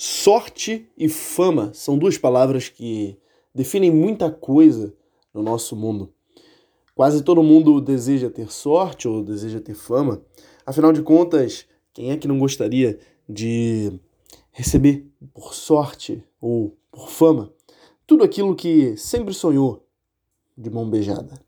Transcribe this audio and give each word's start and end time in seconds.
Sorte 0.00 0.88
e 0.96 1.08
fama 1.08 1.72
são 1.74 1.98
duas 1.98 2.16
palavras 2.16 2.68
que 2.68 3.18
definem 3.52 3.90
muita 3.90 4.30
coisa 4.30 4.94
no 5.34 5.42
nosso 5.42 5.74
mundo. 5.74 6.14
Quase 6.94 7.24
todo 7.24 7.42
mundo 7.42 7.80
deseja 7.80 8.30
ter 8.30 8.48
sorte 8.48 9.08
ou 9.08 9.24
deseja 9.24 9.60
ter 9.60 9.74
fama. 9.74 10.22
Afinal 10.64 10.92
de 10.92 11.02
contas, 11.02 11.66
quem 11.92 12.12
é 12.12 12.16
que 12.16 12.28
não 12.28 12.38
gostaria 12.38 13.00
de 13.28 13.98
receber 14.52 15.04
por 15.34 15.52
sorte 15.52 16.22
ou 16.40 16.78
por 16.92 17.08
fama 17.08 17.52
tudo 18.06 18.22
aquilo 18.22 18.54
que 18.54 18.96
sempre 18.96 19.34
sonhou 19.34 19.84
de 20.56 20.70
mão 20.70 20.88
beijada? 20.88 21.44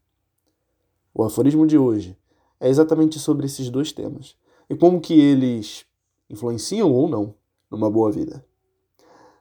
O 1.14 1.22
aforismo 1.22 1.68
de 1.68 1.78
hoje 1.78 2.16
é 2.58 2.68
exatamente 2.68 3.16
sobre 3.20 3.46
esses 3.46 3.70
dois 3.70 3.92
temas 3.92 4.34
e 4.68 4.74
como 4.74 5.00
que 5.00 5.14
eles 5.20 5.86
influenciam 6.28 6.92
ou 6.92 7.08
não 7.08 7.38
numa 7.70 7.90
boa 7.90 8.10
vida. 8.10 8.44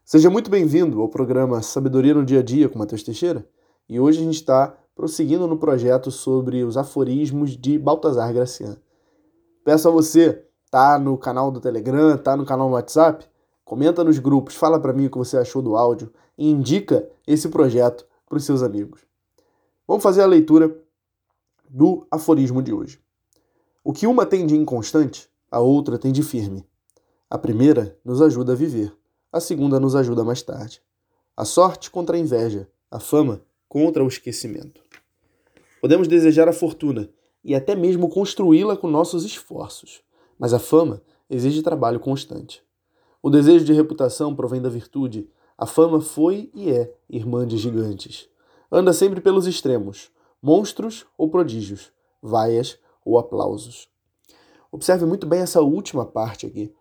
Seja 0.06 0.30
muito 0.30 0.50
bem-vindo 0.50 1.02
ao 1.02 1.10
programa 1.10 1.62
Sabedoria 1.62 2.14
no 2.14 2.24
Dia 2.24 2.40
a 2.40 2.44
Dia 2.44 2.70
com 2.70 2.78
Matheus 2.78 3.04
Teixeira. 3.04 3.48
E 3.88 4.00
hoje 4.00 4.20
a 4.20 4.24
gente 4.24 4.36
está 4.36 4.78
prosseguindo 4.96 5.48
no 5.48 5.58
projeto 5.58 6.12
sobre 6.12 6.64
os 6.64 6.78
aforismos 6.78 7.58
de 7.58 7.80
Baltazar 7.80 8.34
Gracian. 8.34 8.78
Peço 9.64 9.88
a 9.88 9.92
você, 9.92 10.46
tá 10.70 11.00
no 11.00 11.18
canal 11.18 11.52
do 11.52 11.60
Telegram, 11.60 12.18
tá 12.18 12.38
no 12.38 12.46
canal 12.46 12.68
do 12.68 12.74
WhatsApp, 12.74 13.26
comenta 13.66 14.04
nos 14.04 14.20
grupos, 14.20 14.56
fala 14.56 14.80
para 14.80 14.94
mim 14.94 15.08
o 15.08 15.10
que 15.10 15.18
você 15.18 15.38
achou 15.38 15.62
do 15.62 15.76
áudio 15.76 16.12
e 16.38 16.50
indica 16.50 17.10
esse 17.26 17.50
projeto 17.50 18.06
para 18.28 18.38
os 18.38 18.46
seus 18.46 18.62
amigos. 18.62 19.02
Vamos 19.88 20.04
fazer 20.04 20.22
a 20.22 20.28
leitura 20.28 20.76
do 21.68 22.06
aforismo 22.12 22.62
de 22.62 22.74
hoje. 22.74 23.00
O 23.84 23.94
que 23.94 24.06
uma 24.06 24.26
tem 24.26 24.46
de 24.46 24.56
inconstante, 24.56 25.30
a 25.50 25.60
outra 25.60 25.98
tem 25.98 26.12
de 26.12 26.22
firme. 26.22 26.69
A 27.32 27.38
primeira 27.38 27.96
nos 28.04 28.24
ajuda 28.24 28.54
a 28.54 28.56
viver, 28.56 28.92
a 29.32 29.40
segunda 29.40 29.80
nos 29.80 29.96
ajuda 29.96 30.24
mais 30.24 30.42
tarde. 30.42 30.82
A 31.38 31.46
sorte 31.46 31.92
contra 31.92 32.18
a 32.18 32.20
inveja, 32.20 32.68
a 32.90 33.00
fama 33.00 33.42
contra 33.68 34.04
o 34.04 34.08
esquecimento. 34.08 34.82
Podemos 35.80 36.08
desejar 36.08 36.50
a 36.50 36.54
fortuna 36.54 37.08
e 37.44 37.54
até 37.54 37.76
mesmo 37.76 38.10
construí-la 38.10 38.76
com 38.76 38.88
nossos 38.88 39.24
esforços, 39.24 40.02
mas 40.40 40.54
a 40.54 40.60
fama 40.60 41.04
exige 41.30 41.62
trabalho 41.62 42.00
constante. 42.00 42.64
O 43.22 43.30
desejo 43.30 43.64
de 43.64 43.74
reputação 43.74 44.36
provém 44.36 44.60
da 44.60 44.70
virtude. 44.70 45.30
A 45.56 45.68
fama 45.68 46.02
foi 46.02 46.50
e 46.52 46.72
é 46.72 46.92
irmã 47.08 47.46
de 47.46 47.58
gigantes. 47.58 48.28
Anda 48.72 48.92
sempre 48.92 49.22
pelos 49.22 49.46
extremos, 49.46 50.10
monstros 50.42 51.06
ou 51.16 51.30
prodígios, 51.30 51.92
vaias 52.24 52.80
ou 53.06 53.20
aplausos. 53.20 53.88
Observe 54.72 55.06
muito 55.06 55.28
bem 55.28 55.42
essa 55.42 55.62
última 55.62 56.06
parte 56.06 56.48
aqui. 56.48 56.74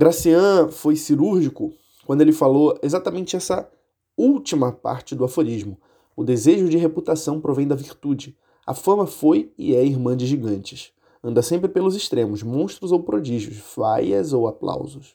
Gracian 0.00 0.70
foi 0.70 0.96
cirúrgico 0.96 1.74
quando 2.06 2.22
ele 2.22 2.32
falou 2.32 2.74
exatamente 2.82 3.36
essa 3.36 3.70
última 4.16 4.72
parte 4.72 5.14
do 5.14 5.24
aforismo. 5.24 5.78
O 6.16 6.24
desejo 6.24 6.70
de 6.70 6.78
reputação 6.78 7.38
provém 7.38 7.68
da 7.68 7.74
virtude. 7.74 8.34
A 8.66 8.72
fama 8.72 9.06
foi 9.06 9.52
e 9.58 9.74
é 9.74 9.84
irmã 9.84 10.16
de 10.16 10.26
gigantes. 10.26 10.90
Anda 11.22 11.42
sempre 11.42 11.68
pelos 11.68 11.94
extremos, 11.94 12.42
monstros 12.42 12.92
ou 12.92 13.02
prodígios, 13.02 13.62
vaias 13.76 14.32
ou 14.32 14.48
aplausos. 14.48 15.14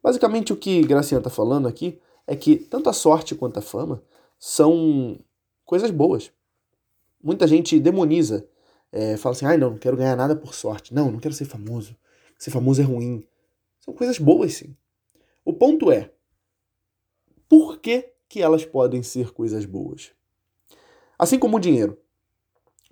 Basicamente, 0.00 0.52
o 0.52 0.56
que 0.56 0.82
Gracian 0.82 1.18
está 1.18 1.28
falando 1.28 1.66
aqui 1.66 1.98
é 2.28 2.36
que 2.36 2.58
tanto 2.58 2.88
a 2.88 2.92
sorte 2.92 3.34
quanto 3.34 3.58
a 3.58 3.62
fama 3.62 4.00
são 4.38 5.18
coisas 5.66 5.90
boas. 5.90 6.30
Muita 7.20 7.44
gente 7.44 7.80
demoniza, 7.80 8.46
é, 8.92 9.16
fala 9.16 9.34
assim: 9.34 9.46
ai, 9.46 9.56
não, 9.56 9.70
não 9.70 9.78
quero 9.78 9.96
ganhar 9.96 10.14
nada 10.14 10.36
por 10.36 10.54
sorte. 10.54 10.94
Não, 10.94 11.10
não 11.10 11.18
quero 11.18 11.34
ser 11.34 11.46
famoso. 11.46 11.96
Ser 12.38 12.52
famoso 12.52 12.80
é 12.80 12.84
ruim. 12.84 13.26
São 13.80 13.94
coisas 13.94 14.18
boas, 14.18 14.54
sim. 14.54 14.76
O 15.44 15.52
ponto 15.52 15.90
é, 15.90 16.12
por 17.48 17.78
que, 17.78 18.12
que 18.28 18.40
elas 18.40 18.64
podem 18.64 19.02
ser 19.02 19.32
coisas 19.32 19.64
boas? 19.64 20.12
Assim 21.18 21.38
como 21.38 21.56
o 21.56 21.60
dinheiro. 21.60 21.98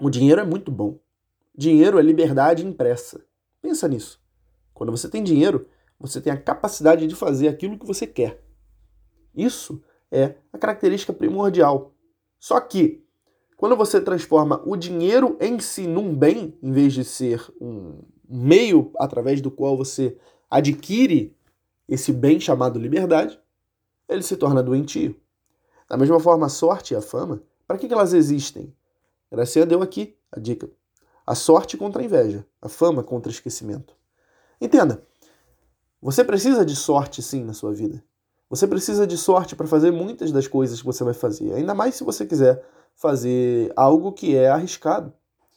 O 0.00 0.10
dinheiro 0.10 0.40
é 0.40 0.44
muito 0.44 0.70
bom. 0.70 0.98
Dinheiro 1.56 1.98
é 1.98 2.02
liberdade 2.02 2.66
impressa. 2.66 3.24
Pensa 3.60 3.86
nisso. 3.88 4.20
Quando 4.74 4.90
você 4.90 5.08
tem 5.08 5.22
dinheiro, 5.22 5.68
você 5.98 6.20
tem 6.20 6.32
a 6.32 6.40
capacidade 6.40 7.06
de 7.06 7.14
fazer 7.14 7.48
aquilo 7.48 7.78
que 7.78 7.86
você 7.86 8.06
quer. 8.06 8.42
Isso 9.34 9.82
é 10.10 10.36
a 10.52 10.58
característica 10.58 11.12
primordial. 11.12 11.94
Só 12.38 12.60
que, 12.60 13.04
quando 13.56 13.76
você 13.76 14.00
transforma 14.00 14.62
o 14.64 14.76
dinheiro 14.76 15.36
em 15.40 15.58
si 15.58 15.86
num 15.86 16.14
bem, 16.14 16.56
em 16.62 16.72
vez 16.72 16.92
de 16.92 17.04
ser 17.04 17.44
um 17.60 18.02
meio 18.28 18.92
através 18.98 19.40
do 19.40 19.50
qual 19.50 19.76
você 19.76 20.16
adquire 20.50 21.36
esse 21.88 22.12
bem 22.12 22.38
chamado 22.38 22.78
liberdade, 22.78 23.40
ele 24.08 24.22
se 24.22 24.36
torna 24.36 24.62
doentio. 24.62 25.16
Da 25.88 25.96
mesma 25.96 26.20
forma, 26.20 26.46
a 26.46 26.50
sorte 26.50 26.92
e 26.92 26.96
a 26.96 27.00
fama, 27.00 27.42
para 27.66 27.78
que, 27.78 27.92
elas 27.92 28.12
existem? 28.12 28.74
Gracia 29.30 29.66
deu 29.66 29.82
aqui 29.82 30.16
a 30.32 30.38
dica. 30.40 30.70
A 31.26 31.34
sorte 31.34 31.76
contra 31.76 32.00
a 32.00 32.04
inveja, 32.04 32.46
a 32.60 32.68
fama 32.68 33.02
contra 33.02 33.30
o 33.30 33.32
esquecimento. 33.32 33.94
Entenda, 34.60 35.02
você 36.00 36.24
precisa 36.24 36.64
de 36.64 36.74
sorte 36.74 37.22
sim 37.22 37.44
na 37.44 37.52
sua 37.52 37.72
vida. 37.72 38.02
Você 38.48 38.66
precisa 38.66 39.06
de 39.06 39.18
sorte 39.18 39.54
para 39.54 39.66
fazer 39.66 39.90
muitas 39.90 40.32
das 40.32 40.46
coisas 40.46 40.80
que 40.80 40.86
você 40.86 41.04
vai 41.04 41.12
fazer, 41.12 41.52
ainda 41.52 41.74
mais 41.74 41.94
se 41.96 42.04
você 42.04 42.24
quiser 42.24 42.64
fazer 42.94 43.70
algo 43.76 44.12
que 44.12 44.34
é 44.34 44.48
arriscado. 44.48 45.12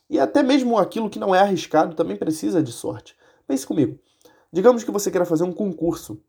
E 0.09 0.19
até 0.19 0.43
mesmo 0.43 0.77
aquilo 0.77 1.09
que 1.09 1.19
não 1.19 1.33
é 1.33 1.39
arriscado 1.39 1.95
também 1.95 2.17
precisa 2.17 2.61
de 2.61 2.73
sorte. 2.73 3.15
Pense 3.47 3.65
comigo. 3.65 3.97
Digamos 4.51 4.83
que 4.83 4.91
você 4.91 5.09
queira 5.09 5.25
fazer 5.25 5.43
um 5.43 5.53
concurso. 5.53 6.21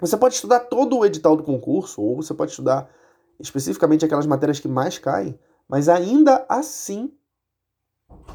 Você 0.00 0.16
pode 0.16 0.34
estudar 0.34 0.60
todo 0.60 0.98
o 0.98 1.04
edital 1.04 1.36
do 1.36 1.42
concurso, 1.42 2.00
ou 2.02 2.16
você 2.16 2.32
pode 2.32 2.50
estudar 2.50 2.90
especificamente 3.38 4.04
aquelas 4.04 4.26
matérias 4.26 4.58
que 4.58 4.68
mais 4.68 4.98
caem, 4.98 5.38
mas 5.68 5.88
ainda 5.88 6.46
assim 6.48 7.12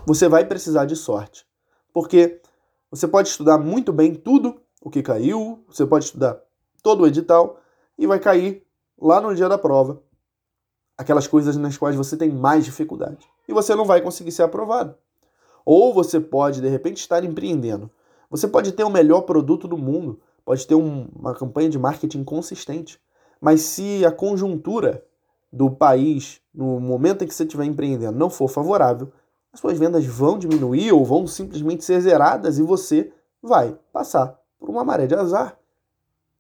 você 0.06 0.28
vai 0.28 0.46
precisar 0.46 0.86
de 0.86 0.96
sorte. 0.96 1.46
Porque 1.94 2.42
você 2.90 3.08
pode 3.08 3.30
estudar 3.30 3.58
muito 3.58 3.92
bem 3.92 4.14
tudo 4.14 4.62
o 4.82 4.90
que 4.90 5.02
caiu, 5.02 5.64
você 5.68 5.86
pode 5.86 6.06
estudar 6.06 6.40
todo 6.84 7.02
o 7.02 7.08
edital 7.08 7.60
e 7.98 8.08
vai 8.08 8.20
cair 8.20 8.66
lá 9.00 9.22
no 9.22 9.34
dia 9.36 9.48
da 9.48 9.58
prova 9.58 10.02
aquelas 10.98 11.28
coisas 11.28 11.58
nas 11.58 11.78
quais 11.78 11.96
você 11.96 12.16
tem 12.16 12.30
mais 12.30 12.66
dificuldade 12.66 13.28
e 13.48 13.54
você 13.54 13.76
não 13.76 13.86
vai 13.86 14.02
conseguir 14.02 14.32
ser 14.32 14.44
aprovado. 14.44 14.96
Ou 15.66 15.94
você 15.94 16.20
pode 16.20 16.62
de 16.62 16.68
repente 16.68 16.98
estar 16.98 17.24
empreendendo 17.24 17.90
você 18.32 18.48
pode 18.48 18.72
ter 18.72 18.86
o 18.86 18.90
melhor 18.90 19.24
produto 19.24 19.68
do 19.68 19.78
mundo, 19.78 20.22
pode 20.46 20.66
ter 20.66 20.74
um, 20.74 21.10
uma 21.14 21.36
campanha 21.36 21.70
de 21.70 21.78
marketing 21.78 22.24
consistente, 22.24 22.98
mas 23.42 23.60
se 23.62 24.06
a 24.06 24.12
conjuntura 24.12 25.04
do 25.52 25.70
país, 25.70 26.40
no 26.54 26.80
momento 26.80 27.24
em 27.24 27.28
que 27.28 27.36
você 27.36 27.44
estiver 27.44 27.66
empreendendo, 27.66 28.18
não 28.18 28.30
for 28.30 28.48
favorável, 28.48 29.12
as 29.52 29.60
suas 29.60 29.78
vendas 29.78 30.06
vão 30.06 30.40
diminuir 30.40 30.94
ou 30.94 31.04
vão 31.04 31.28
simplesmente 31.28 31.84
ser 31.84 32.00
zeradas 32.00 32.58
e 32.58 32.64
você 32.64 33.12
vai 33.44 33.78
passar 33.92 34.40
por 34.58 34.70
uma 34.70 34.86
maré 34.86 35.08
de 35.08 35.16
azar. 35.16 35.58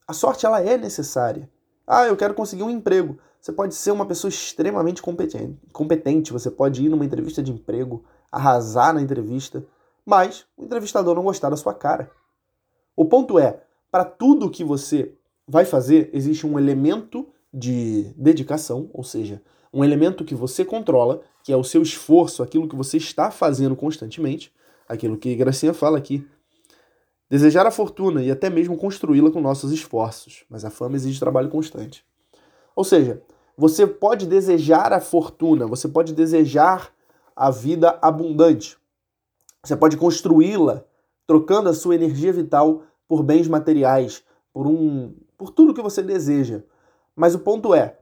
A 0.08 0.14
sorte 0.14 0.46
ela 0.46 0.62
é 0.62 0.78
necessária. 0.78 1.50
Ah, 1.86 2.06
eu 2.06 2.16
quero 2.16 2.34
conseguir 2.34 2.64
um 2.64 2.70
emprego. 2.70 3.18
Você 3.42 3.52
pode 3.52 3.76
ser 3.76 3.92
uma 3.92 4.06
pessoa 4.06 4.30
extremamente 4.30 5.02
competente, 5.02 5.60
competente. 5.74 6.32
Você 6.32 6.50
pode 6.50 6.86
ir 6.86 6.90
numa 6.90 7.04
entrevista 7.04 7.44
de 7.44 7.52
emprego, 7.52 8.06
arrasar 8.32 8.94
na 8.94 9.02
entrevista, 9.02 9.66
mas 10.06 10.46
o 10.58 10.64
entrevistador 10.64 11.16
não 11.16 11.24
gostar 11.24 11.50
da 11.50 11.58
sua 11.58 11.74
cara. 11.74 12.12
O 12.96 13.06
ponto 13.06 13.40
é, 13.40 13.62
para 13.92 14.06
tudo 14.06 14.50
que 14.50 14.64
você 14.64 15.14
vai 15.48 15.66
fazer, 15.66 16.10
existe 16.14 16.46
um 16.46 16.58
elemento 16.58 17.28
de 17.54 18.14
dedicação, 18.16 18.90
ou 18.94 19.04
seja, 19.04 19.42
um 19.74 19.84
elemento 19.84 20.24
que 20.24 20.36
você 20.36 20.64
controla, 20.64 21.22
que 21.44 21.52
é 21.52 21.58
o 21.58 21.64
seu 21.64 21.82
esforço, 21.82 22.44
aquilo 22.44 22.68
que 22.68 22.76
você 22.76 22.98
está 22.98 23.32
fazendo 23.32 23.76
constantemente, 23.76 24.54
aquilo 24.88 25.18
que 25.18 25.36
Gracinha 25.36 25.74
fala 25.74 25.98
aqui. 25.98 26.26
Desejar 27.30 27.66
a 27.66 27.72
fortuna 27.72 28.22
e 28.22 28.30
até 28.30 28.50
mesmo 28.50 28.78
construí-la 28.78 29.32
com 29.32 29.40
nossos 29.40 29.72
esforços, 29.72 30.44
mas 30.50 30.66
a 30.66 30.70
fama 30.70 30.98
exige 30.98 31.20
trabalho 31.20 31.50
constante. 31.50 32.06
Ou 32.76 32.84
seja, 32.84 33.22
você 33.58 33.88
pode 33.88 34.26
desejar 34.26 34.92
a 34.92 35.00
fortuna, 35.00 35.66
você 35.66 35.88
pode 35.88 36.14
desejar 36.14 36.94
a 37.36 37.50
vida 37.50 37.98
abundante, 38.02 38.78
você 39.64 39.76
pode 39.76 39.98
construí-la 39.98 40.84
trocando 41.28 41.70
a 41.70 41.74
sua 41.74 41.96
energia 41.96 42.34
vital 42.34 42.84
por 43.08 43.24
bens 43.24 43.48
materiais, 43.48 44.24
por 44.54 44.68
um, 44.68 45.16
por 45.38 45.52
tudo 45.52 45.74
que 45.74 45.82
você 45.82 46.02
deseja. 46.02 46.64
Mas 47.16 47.36
o 47.36 47.40
ponto 47.40 47.74
é, 47.74 48.00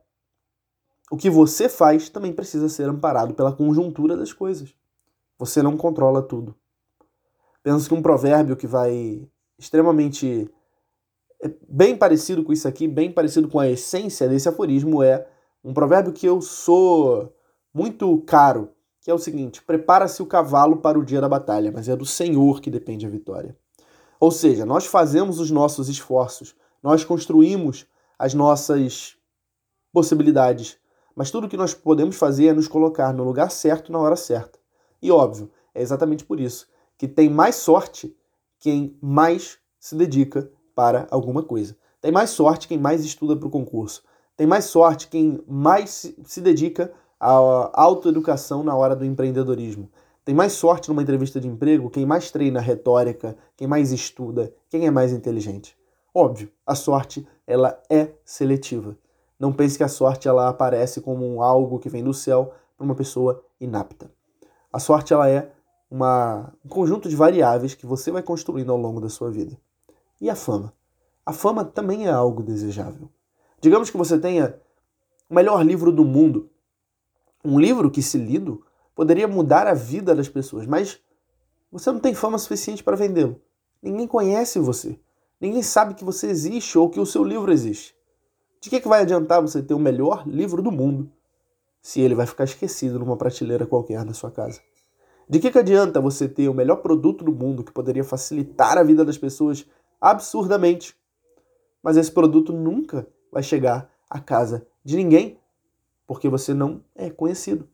o 1.12 1.18
que 1.18 1.30
você 1.30 1.68
faz 1.68 2.10
também 2.10 2.34
precisa 2.34 2.70
ser 2.70 2.88
amparado 2.88 3.34
pela 3.34 3.52
conjuntura 3.52 4.16
das 4.16 4.32
coisas. 4.32 4.74
Você 5.38 5.62
não 5.62 5.76
controla 5.76 6.22
tudo. 6.22 6.56
Penso 7.64 7.88
que 7.88 7.94
um 7.94 8.02
provérbio 8.02 8.56
que 8.56 8.68
vai 8.68 9.28
extremamente 9.58 10.50
é 11.42 11.52
bem 11.68 11.98
parecido 11.98 12.44
com 12.44 12.52
isso 12.52 12.68
aqui, 12.68 12.88
bem 12.88 13.12
parecido 13.12 13.48
com 13.48 13.60
a 13.60 13.70
essência 13.70 14.28
desse 14.28 14.48
aforismo 14.48 15.02
é 15.02 15.28
um 15.64 15.74
provérbio 15.74 16.14
que 16.14 16.26
eu 16.26 16.42
sou 16.42 17.34
muito 17.74 18.18
caro, 18.22 18.72
que 19.02 19.12
é 19.12 19.14
o 19.14 19.18
seguinte: 19.18 19.62
prepara-se 19.62 20.22
o 20.22 20.26
cavalo 20.26 20.78
para 20.78 21.00
o 21.00 21.06
dia 21.06 21.22
da 21.22 21.30
batalha, 21.30 21.72
mas 21.72 21.88
é 21.88 21.96
do 21.96 22.06
Senhor 22.06 22.62
que 22.62 22.70
depende 22.70 23.06
a 23.06 23.10
vitória. 23.10 23.56
Ou 24.20 24.32
seja, 24.32 24.66
nós 24.66 24.86
fazemos 24.86 25.40
os 25.40 25.50
nossos 25.50 25.88
esforços, 25.88 26.56
Nós 26.84 27.04
construímos 27.04 27.86
as 28.18 28.34
nossas 28.34 29.18
possibilidades, 29.92 30.78
mas 31.16 31.32
tudo 31.32 31.48
que 31.48 31.58
nós 31.58 31.74
podemos 31.74 32.16
fazer 32.16 32.48
é 32.48 32.54
nos 32.54 32.68
colocar 32.68 33.14
no 33.14 33.24
lugar 33.24 33.52
certo 33.52 33.92
na 33.92 34.00
hora 34.00 34.16
certa. 34.16 34.60
E 35.02 35.12
óbvio, 35.12 35.50
é 35.74 35.82
exatamente 35.82 36.26
por 36.26 36.40
isso 36.40 36.68
que 36.98 37.08
tem 37.08 37.30
mais 37.30 37.56
sorte 37.56 38.14
quem 38.60 38.98
mais 39.02 39.58
se 39.80 39.96
dedica 39.96 40.52
para 40.76 41.08
alguma 41.10 41.42
coisa. 41.42 41.78
Tem 42.02 42.12
mais 42.12 42.30
sorte 42.30 42.68
quem 42.68 42.78
mais 42.78 43.04
estuda 43.06 43.36
para 43.36 43.48
o 43.48 43.52
concurso. 43.52 44.04
Tem 44.36 44.46
mais 44.46 44.66
sorte 44.66 45.08
quem 45.08 45.42
mais 45.48 46.14
se 46.26 46.42
dedica 46.42 46.94
à 47.20 47.82
autoeducação 47.82 48.64
na 48.64 48.76
hora 48.76 48.96
do 48.96 49.06
empreendedorismo. 49.06 49.90
Tem 50.24 50.36
mais 50.36 50.54
sorte 50.54 50.90
numa 50.90 51.02
entrevista 51.02 51.40
de 51.40 51.48
emprego 51.48 51.90
quem 51.90 52.06
mais 52.06 52.32
treina 52.32 52.60
retórica, 52.60 53.36
quem 53.58 53.68
mais 53.68 53.92
estuda, 53.92 54.54
quem 54.70 54.86
é 54.86 54.92
mais 54.92 55.12
inteligente. 55.12 55.78
Óbvio, 56.14 56.52
a 56.66 56.76
sorte 56.76 57.28
ela 57.46 57.82
é 57.90 58.12
seletiva. 58.24 58.98
Não 59.40 59.54
pense 59.54 59.78
que 59.78 59.84
a 59.84 59.88
sorte 59.88 60.28
ela 60.28 60.50
aparece 60.50 61.02
como 61.02 61.42
algo 61.42 61.80
que 61.80 61.90
vem 61.90 62.04
do 62.04 62.14
céu 62.14 62.54
para 62.78 62.86
uma 62.86 62.96
pessoa 62.96 63.44
inapta. 63.60 64.12
A 64.72 64.80
sorte 64.80 65.14
ela 65.14 65.30
é 65.30 65.52
uma, 65.90 66.54
um 66.64 66.70
conjunto 66.70 67.10
de 67.10 67.16
variáveis 67.16 67.74
que 67.74 67.86
você 67.86 68.12
vai 68.12 68.22
construindo 68.22 68.72
ao 68.72 68.78
longo 68.78 69.02
da 69.02 69.10
sua 69.10 69.32
vida. 69.32 69.58
E 70.22 70.30
a 70.30 70.36
fama? 70.36 70.74
A 71.26 71.34
fama 71.34 71.64
também 71.64 72.08
é 72.08 72.12
algo 72.12 72.44
desejável. 72.44 73.10
Digamos 73.62 73.90
que 73.90 73.98
você 73.98 74.18
tenha 74.18 74.60
o 75.30 75.36
melhor 75.36 75.64
livro 75.66 75.92
do 75.92 76.04
mundo. 76.04 76.50
Um 77.44 77.60
livro 77.60 77.90
que, 77.90 78.02
se 78.02 78.18
lido, 78.18 78.64
poderia 78.96 79.28
mudar 79.28 79.68
a 79.68 79.74
vida 79.74 80.14
das 80.14 80.28
pessoas, 80.28 80.68
mas 80.68 81.00
você 81.72 81.92
não 81.92 82.00
tem 82.00 82.14
fama 82.14 82.38
suficiente 82.38 82.84
para 82.84 82.98
vendê-lo. 82.98 83.42
Ninguém 83.82 84.08
conhece 84.08 84.60
você. 84.60 85.00
Ninguém 85.40 85.64
sabe 85.64 85.94
que 85.94 86.04
você 86.04 86.28
existe 86.28 86.78
ou 86.78 86.90
que 86.90 87.00
o 87.00 87.06
seu 87.06 87.24
livro 87.24 87.52
existe. 87.52 87.96
De 88.60 88.70
que, 88.70 88.82
que 88.82 88.88
vai 88.88 89.02
adiantar 89.02 89.42
você 89.42 89.64
ter 89.64 89.74
o 89.74 89.80
melhor 89.80 90.28
livro 90.28 90.62
do 90.62 90.72
mundo 90.72 91.10
se 91.82 92.02
ele 92.02 92.14
vai 92.14 92.26
ficar 92.26 92.44
esquecido 92.44 93.00
numa 93.00 93.16
prateleira 93.16 93.66
qualquer 93.66 94.04
na 94.04 94.14
sua 94.14 94.30
casa? 94.30 94.60
De 95.30 95.40
que, 95.40 95.50
que 95.50 95.60
adianta 95.60 96.02
você 96.02 96.28
ter 96.28 96.50
o 96.50 96.54
melhor 96.54 96.78
produto 96.78 97.24
do 97.24 97.32
mundo 97.32 97.64
que 97.64 97.72
poderia 97.72 98.04
facilitar 98.04 98.78
a 98.78 98.84
vida 98.84 99.06
das 99.06 99.18
pessoas 99.18 99.66
absurdamente, 100.02 100.94
mas 101.82 101.96
esse 101.96 102.12
produto 102.12 102.52
nunca 102.52 103.08
vai 103.32 103.44
chegar 103.44 103.90
à 104.10 104.20
casa 104.20 104.68
de 104.84 104.98
ninguém 104.98 105.39
porque 106.10 106.28
você 106.28 106.56
não 106.56 106.84
é 106.96 107.08
conhecido? 107.08 107.70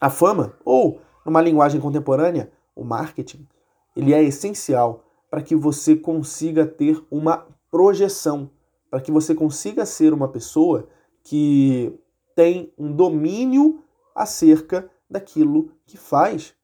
A 0.00 0.10
fama, 0.10 0.58
ou 0.64 1.00
numa 1.24 1.40
linguagem 1.40 1.80
contemporânea, 1.80 2.50
o 2.74 2.82
marketing, 2.82 3.46
ele 3.94 4.12
é 4.12 4.20
essencial 4.24 5.04
para 5.30 5.40
que 5.40 5.54
você 5.54 5.94
consiga 5.94 6.66
ter 6.66 7.00
uma 7.08 7.46
projeção 7.70 8.50
para 8.90 9.00
que 9.00 9.12
você 9.12 9.36
consiga 9.36 9.86
ser 9.86 10.12
uma 10.12 10.26
pessoa 10.26 10.88
que 11.22 11.96
tem 12.34 12.72
um 12.76 12.92
domínio 12.92 13.84
acerca 14.16 14.90
daquilo 15.08 15.70
que 15.86 15.96
faz 15.96 16.56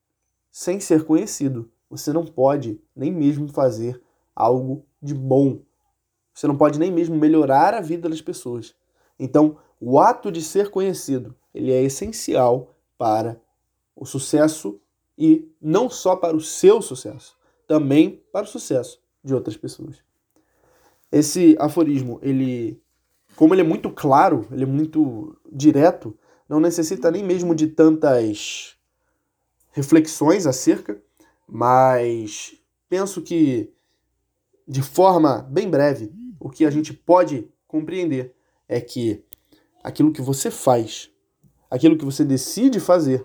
sem 0.50 0.80
ser 0.80 1.04
conhecido. 1.04 1.70
Você 1.88 2.12
não 2.12 2.24
pode 2.24 2.80
nem 2.96 3.12
mesmo 3.12 3.46
fazer 3.46 4.02
algo 4.34 4.84
de 5.00 5.14
bom. 5.14 5.60
Você 6.34 6.48
não 6.48 6.56
pode 6.56 6.80
nem 6.80 6.90
mesmo 6.90 7.14
melhorar 7.14 7.74
a 7.74 7.80
vida 7.80 8.08
das 8.08 8.20
pessoas. 8.20 8.74
Então, 9.16 9.58
o 9.86 10.00
ato 10.00 10.32
de 10.32 10.40
ser 10.40 10.70
conhecido, 10.70 11.36
ele 11.52 11.70
é 11.70 11.82
essencial 11.82 12.74
para 12.96 13.38
o 13.94 14.06
sucesso 14.06 14.80
e 15.16 15.46
não 15.60 15.90
só 15.90 16.16
para 16.16 16.34
o 16.34 16.40
seu 16.40 16.80
sucesso, 16.80 17.36
também 17.68 18.22
para 18.32 18.44
o 18.44 18.48
sucesso 18.48 18.98
de 19.22 19.34
outras 19.34 19.58
pessoas. 19.58 20.02
Esse 21.12 21.54
aforismo, 21.60 22.18
ele, 22.22 22.80
como 23.36 23.52
ele 23.52 23.60
é 23.60 23.64
muito 23.64 23.90
claro, 23.90 24.48
ele 24.50 24.62
é 24.62 24.66
muito 24.66 25.36
direto, 25.52 26.18
não 26.48 26.60
necessita 26.60 27.10
nem 27.10 27.22
mesmo 27.22 27.54
de 27.54 27.66
tantas 27.66 28.78
reflexões 29.70 30.46
acerca, 30.46 30.98
mas 31.46 32.54
penso 32.88 33.20
que 33.20 33.70
de 34.66 34.80
forma 34.80 35.42
bem 35.42 35.68
breve, 35.68 36.10
o 36.40 36.48
que 36.48 36.64
a 36.64 36.70
gente 36.70 36.94
pode 36.94 37.46
compreender 37.68 38.34
é 38.66 38.80
que 38.80 39.22
aquilo 39.84 40.12
que 40.12 40.22
você 40.22 40.50
faz, 40.50 41.10
aquilo 41.70 41.98
que 41.98 42.04
você 42.04 42.24
decide 42.24 42.80
fazer, 42.80 43.24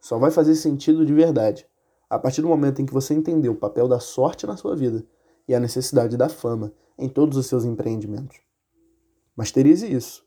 só 0.00 0.18
vai 0.18 0.30
fazer 0.30 0.54
sentido 0.54 1.04
de 1.04 1.12
verdade 1.12 1.66
a 2.08 2.18
partir 2.18 2.40
do 2.40 2.48
momento 2.48 2.80
em 2.80 2.86
que 2.86 2.92
você 2.92 3.12
entender 3.12 3.48
o 3.48 3.54
papel 3.54 3.86
da 3.86 4.00
sorte 4.00 4.46
na 4.46 4.56
sua 4.56 4.74
vida 4.74 5.04
e 5.46 5.54
a 5.54 5.60
necessidade 5.60 6.16
da 6.16 6.28
fama 6.28 6.72
em 6.98 7.08
todos 7.08 7.36
os 7.36 7.46
seus 7.46 7.64
empreendimentos. 7.64 8.38
Masterize 9.36 9.90
isso 9.92 10.24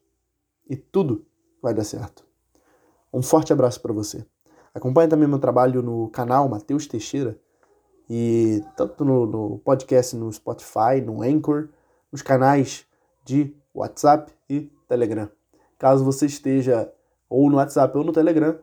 e 0.70 0.76
tudo 0.76 1.26
vai 1.62 1.74
dar 1.74 1.84
certo. 1.84 2.26
Um 3.12 3.22
forte 3.22 3.54
abraço 3.54 3.82
para 3.82 3.94
você. 3.94 4.26
Acompanhe 4.74 5.10
também 5.10 5.28
meu 5.28 5.40
trabalho 5.40 5.82
no 5.82 6.10
canal 6.10 6.48
Matheus 6.48 6.88
Teixeira 6.88 7.40
e 8.10 8.64
tanto 8.76 9.04
no, 9.04 9.26
no, 9.26 9.60
podcast 9.60 10.16
no 10.16 10.32
Spotify, 10.32 11.02
no 11.04 11.24
Anchor, 11.24 11.70
nos 12.12 12.22
canais 12.22 12.86
de 13.24 13.56
WhatsApp 13.74 14.32
e 14.50 14.72
Telegram. 14.88 15.37
Caso 15.78 16.04
você 16.04 16.26
esteja 16.26 16.92
ou 17.30 17.50
no 17.50 17.58
WhatsApp 17.58 17.98
ou 17.98 18.04
no 18.04 18.12
Telegram, 18.12 18.58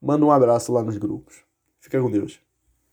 manda 0.00 0.24
um 0.24 0.30
abraço 0.30 0.72
lá 0.72 0.82
nos 0.82 0.96
grupos. 0.96 1.42
Fica 1.80 2.00
com 2.00 2.10
Deus. 2.10 2.40